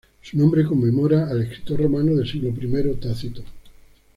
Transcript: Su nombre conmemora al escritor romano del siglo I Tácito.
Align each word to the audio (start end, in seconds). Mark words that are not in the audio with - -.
Su 0.21 0.35
nombre 0.35 0.65
conmemora 0.65 1.29
al 1.29 1.43
escritor 1.43 1.81
romano 1.83 2.15
del 2.15 2.27
siglo 2.27 2.49
I 2.49 2.95
Tácito. 2.95 3.43